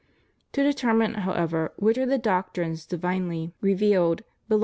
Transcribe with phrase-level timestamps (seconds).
[0.53, 4.21] To determine, however, which are the doctrines divinely» Eph.